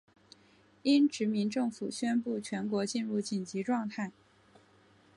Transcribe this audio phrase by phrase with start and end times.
[0.81, 4.11] 英殖民政府宣布全国进入紧急状态。